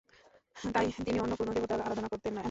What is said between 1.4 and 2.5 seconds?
দেবতার আরাধনা করতেন না।